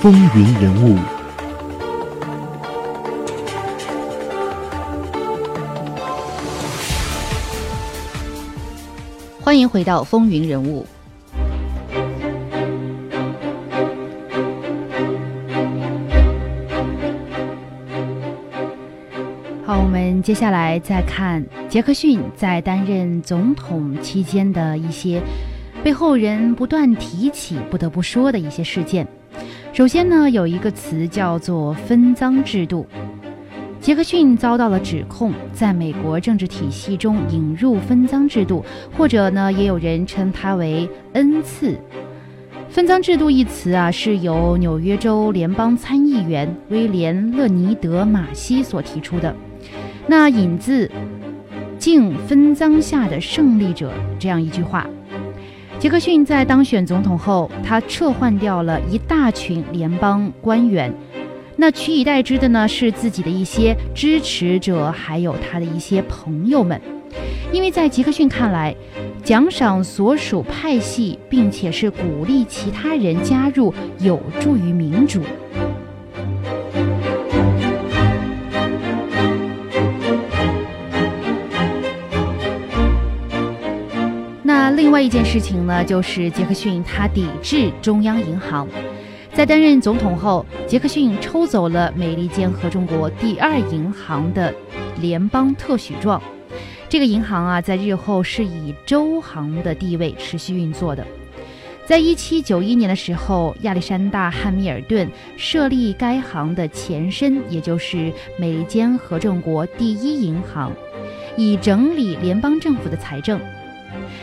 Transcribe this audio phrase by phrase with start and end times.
[0.00, 0.96] 风云人物，
[9.42, 10.86] 欢迎回到风云人物。
[19.66, 25.20] 好，我们接下来再看杰克逊在担任总统期间的一些
[25.84, 29.06] 被后人不断提起、不得不说的一些事件。
[29.72, 32.86] 首先呢，有一个词叫做分赃制度。
[33.80, 38.64] 杰克逊遭到了指控，在美国政治体系中引入分赃制度，
[38.96, 41.78] 或者呢，也有人称它为恩赐。
[42.68, 49.34] 分赃制度一词啊，是由纽约州联邦参议员威廉·勒尼德·马西所提出的。
[50.06, 50.90] 那引自
[51.78, 54.86] “敬分赃下的胜利者”这样一句话。
[55.80, 60.92] 杰克逊在当选总统后，他撤换掉了一大群联邦官员，
[61.56, 66.78] 那取以代之的呢是自己的一些支持者，还有他的一些朋友们。
[67.50, 68.76] 因为在杰克逊看来，
[69.24, 75.22] 奖赏所属派系，并且是鼓励其他人加入，有助于民主。
[84.76, 88.66] 另外一件事情呢，就是杰克逊他抵制中央银行。
[89.32, 94.52] 在担任总统后，杰克逊抽走了美利坚合众国第二银行的
[95.00, 96.20] 联邦特许状。
[96.88, 101.06] 这个银行啊，在日后是以州行的地位持续运作的。
[101.86, 110.72] 在一七九一年的时候，亚历山大·汉密尔顿设立该行的前身，也就是美利坚合众国第一银行，
[111.36, 113.40] 以整理联邦政府的财政。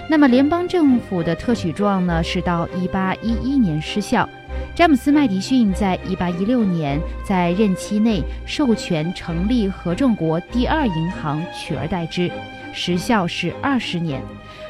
[0.09, 4.27] 那么，联邦政府的特许状呢，是到一八一一年失效。
[4.75, 12.31] 詹姆斯·麦迪逊在一八一六年在任期内授权成立合众国第二银行，取而代之，
[12.73, 14.21] 时效是二十年。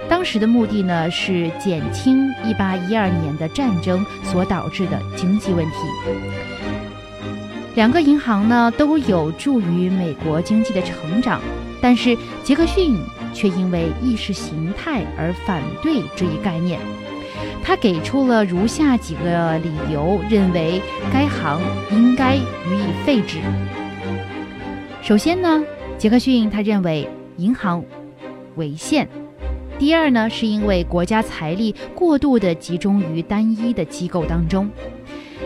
[0.09, 5.73] 当时的目的呢，是减轻一八一二年的战争所导致的经济问题。
[7.75, 11.41] 两个银行呢，都有助于美国经济的成长，
[11.81, 12.97] 但是杰克逊。
[13.33, 16.79] 却因为意识形态而反对这一概念。
[17.63, 21.61] 他给出了如下几个理由，认为该行
[21.91, 23.39] 应该予以废止。
[25.01, 25.63] 首先呢，
[25.97, 27.83] 杰克逊他认为银行
[28.55, 29.07] 违宪。
[29.77, 34.69] 第二呢，是因为国家财力过度的集中于单一的机构当中。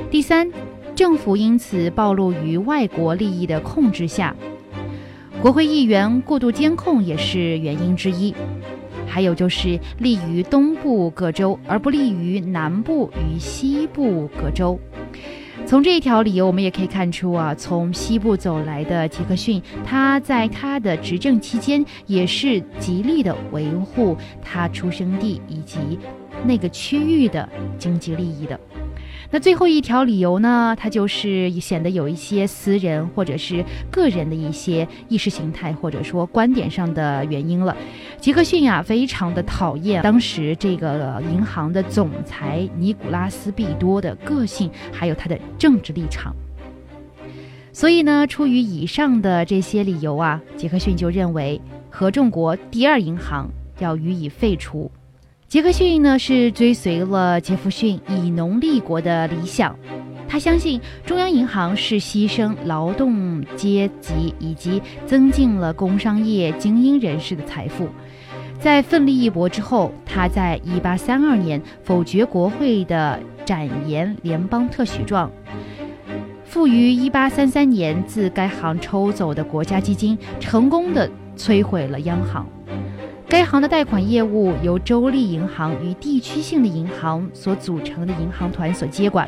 [0.10, 0.50] 第三，
[0.96, 4.34] 政府因此暴露于外国利益的控制下。
[5.42, 8.32] 国会议员过度监控也是原因之一，
[9.08, 14.80] 还有就是利于东部各州，而不利于南部与西部各州。
[15.66, 25.80] 从这一条理由，我们也可以看出啊，从西部走来的杰克逊，他在他的执政期间也是极力的维护他出生地以及
[26.46, 28.60] 那个区域的经济利益的。
[29.30, 30.76] 那最后一条理由呢？
[30.78, 37.76] 它就是显得有一些私人或者是个人的一些意识形态或者说观点上的原因了。
[38.20, 46.36] 杰克逊呀，非常的讨厌当时这个银行的总裁尼古拉斯·毕多的个性，还有他的政治立场。
[47.72, 53.50] 所以呢，出于以上的这些理由啊，杰克逊就认为合众国第二银行
[53.80, 54.92] 要予以废除。
[55.52, 59.78] 杰克逊呢是追随了杰弗逊以农立国的理想，
[60.26, 67.90] 他相信中央银行是牺牲劳动阶级以及增进了工商业精英人士的财富。
[68.62, 75.30] 在奋力一搏之后，他在1832年否决国会的展延联邦特许状，
[76.46, 82.48] 赋于1833年自该行抽走的国家基金，成功的摧毁了央行。
[83.32, 89.26] 该行的贷款业务由州立银行与地区性的银行所组成的银行团所接管，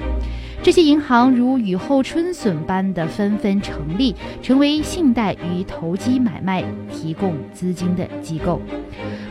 [0.61, 8.59] 这些银行如雨后春笋般的纷纷成立，成为信贷与投机买卖提供资金的机构，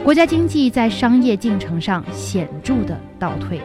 [0.03, 3.61] 国家经济在商业进程上显著的倒退。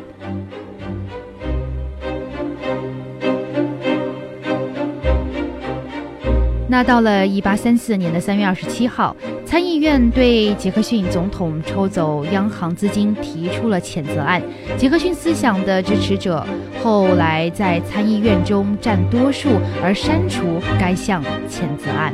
[6.70, 9.16] 那到了一八三四年的三月二十七号，
[9.48, 14.42] 参议院对杰克逊总统抽走央行资金提出了谴责案。
[14.78, 16.46] 杰克逊思想的支持者
[16.84, 19.48] 后来在参议院中占多数，
[19.82, 22.14] 而删除该项谴责案。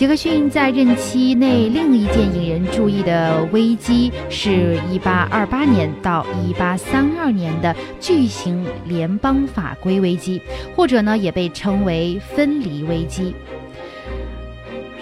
[0.00, 6.24] 杰克逊在任期内另一件引人注意的危机是1828年到
[6.58, 10.40] 1832年的巨型联邦法规危机，
[10.74, 13.34] 或者呢也被称为分离危机，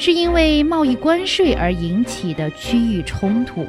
[0.00, 3.64] 是因为贸易关税而引起的区域冲突。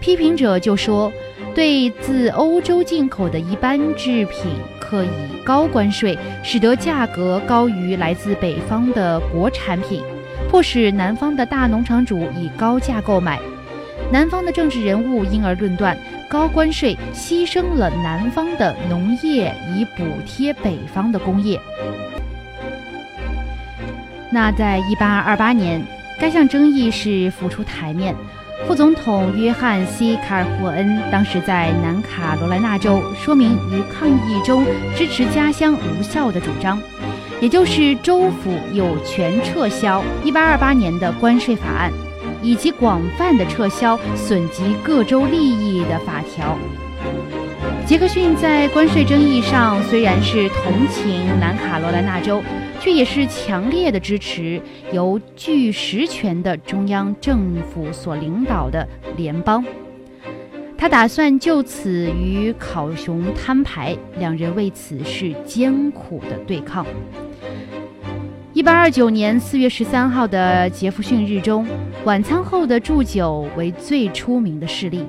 [0.00, 1.12] 批评者就说，
[1.54, 10.02] 对自欧洲进口的一般制品课以高关税，使得价格高于来自北方的国产品。
[10.52, 13.40] 迫使南方的大农场主以高价购买，
[14.12, 15.96] 南方的政治人物因而论断
[16.28, 21.58] 高关税牺牲了南方的农业，以补贴北方的工业。
[24.30, 25.82] 那在一八二八年，
[26.20, 28.14] 该项争议是浮出台面。
[28.66, 36.78] 副总统约翰 ·C· 卡尔霍恩当时在南卡罗来纳州说明于抗议中支持家乡无效的主张。
[37.42, 41.92] 也就是州府有权撤销1828年的关税法案，
[42.40, 46.56] 以及广泛的撤销损及各州利益的法条。
[47.84, 52.40] 杰克逊在关税争议上虽然是同情南卡罗来纳州，
[52.78, 54.62] 却也是强烈的支持
[54.92, 58.86] 由具实权的中央政府所领导的
[59.16, 59.64] 联邦。
[60.78, 66.86] 他打算就此与考熊摊牌，两人为此事艰苦的对抗。
[68.62, 71.66] 一八二九年四月十三号的杰弗逊日中，
[72.04, 75.04] 晚餐后的祝酒为最出名的事例。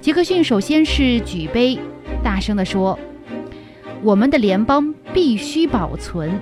[0.00, 1.78] 杰克逊首先是举杯，
[2.22, 2.98] 大声地说
[4.02, 6.40] ：“我们的联邦必须保存。”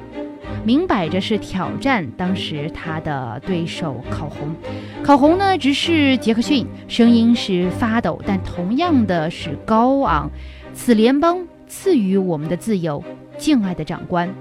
[0.62, 4.55] 明摆着是挑战当时他的对手考红。
[5.03, 10.31] 考红呢，直视杰克逊，声音是发抖，但同样的是高昂。
[10.73, 13.03] 此联邦赐予我们的自由，
[13.37, 14.32] 敬爱的长官。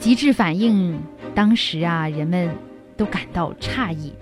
[0.00, 0.98] 极致反应，
[1.34, 2.48] 当时啊，人们
[2.96, 4.12] 都感到诧异。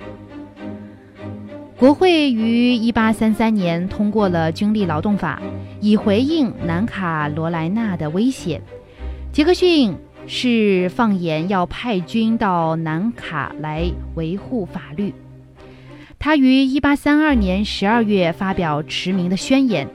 [1.77, 5.41] 国会于一八三三年通过了军力劳动法，
[5.81, 8.61] 以回应南卡罗来纳的威胁。
[9.33, 9.95] 杰克逊
[10.27, 15.15] 是放言要派军到南卡来维护法律。
[16.19, 19.89] 他于一八三二年十二月发表驰名的宣言，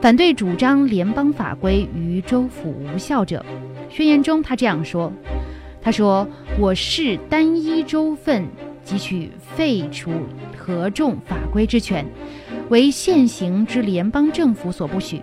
[0.00, 3.44] 反对主张联邦法规于州府无效者。
[3.88, 5.12] 宣言中，他这样说
[5.80, 6.26] ：“他说，
[6.58, 8.44] 我视单一州份
[8.84, 10.10] 汲取废除
[10.56, 12.04] 合众法规之权，
[12.70, 15.22] 为现行之联邦政府所不许，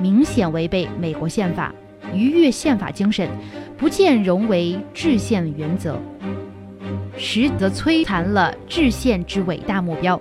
[0.00, 1.74] 明显违背美国宪法，
[2.14, 3.28] 逾越宪法精神，
[3.76, 5.98] 不见容为制宪原则，
[7.16, 10.20] 实则摧残了制宪之伟大目标。”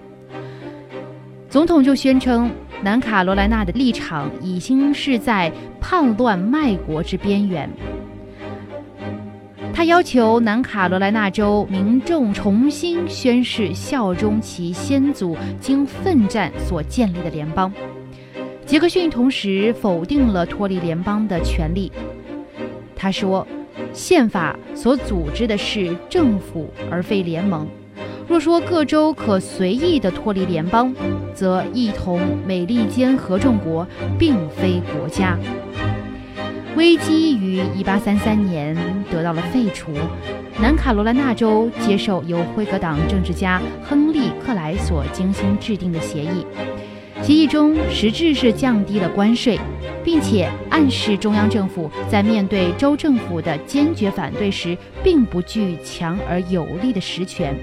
[1.49, 2.51] 总统就宣称。
[2.81, 7.69] 南卡罗来纳的立场已经是在叛乱卖国之边缘。
[9.73, 17.71] 他要求南卡罗来纳州民众重新宣誓效忠其先祖经奋战所建立的联邦。
[18.65, 21.91] 杰克逊同时否定了脱离联邦的权利。
[22.95, 23.45] 他说
[23.93, 27.67] ：“宪法所组织的是政府，而非联盟。”
[28.29, 30.93] 若说各州可随意的脱离联邦，
[31.33, 33.85] 则一同美利坚合众国
[34.19, 35.35] 并非国家。
[36.75, 38.77] 危机于1833年
[39.11, 39.91] 得到了废除，
[40.61, 46.45] 南卡罗来纳州接受由辉格党政治家亨利·克莱所精心制定的协议，
[47.23, 49.59] 协议中实质是降低了关税，
[50.03, 57.55] 并且暗示中央政府在面对州政府的坚决反对时，并不具强而有力的实权。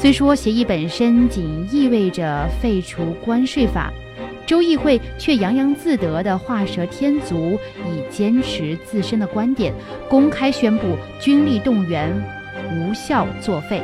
[0.00, 3.92] 虽说协议本身仅意味着废除关税法，
[4.46, 9.74] 州议会却洋洋自得地画蛇添足，以坚持自身的观点，
[10.08, 12.10] 公开宣布军力动员
[12.72, 13.82] 无效作废。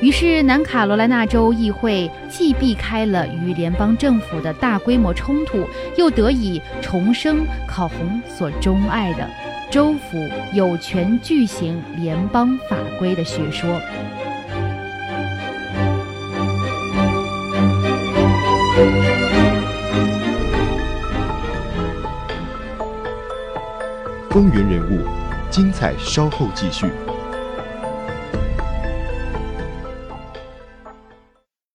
[0.00, 9.28] 于是，南卡罗来纳州议会既避开了与联邦政府的大规模冲突，又得以重生考红所钟爱的
[9.68, 10.16] 州府
[10.52, 13.80] 有权巨行联邦法规的学说。
[24.30, 25.06] 风云人物，
[25.48, 26.86] 精彩稍后继续。